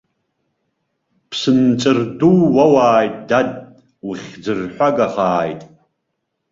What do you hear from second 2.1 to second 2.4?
ду